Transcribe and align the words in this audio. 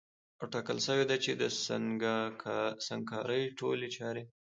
او 0.39 0.45
ټاکل 0.53 0.77
سوې 0.87 1.05
ده 1.09 1.17
چي 1.23 1.31
د 1.41 1.43
سنګکارۍ 2.87 3.43
ټولي 3.59 3.87
چاري 3.95 4.23